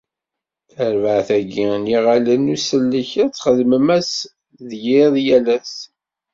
[0.71, 4.13] Tarbaεt-agi n yiɣallen n usellek, ad txeddem ass
[4.67, 5.75] d yiḍ, yal ass.